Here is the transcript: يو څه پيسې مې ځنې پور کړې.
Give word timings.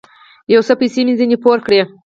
يو 0.53 0.61
څه 0.67 0.73
پيسې 0.79 1.01
مې 1.05 1.13
ځنې 1.19 1.37
پور 1.43 1.57
کړې. 1.65 1.79